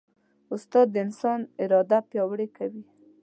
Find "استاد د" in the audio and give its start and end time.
0.55-0.95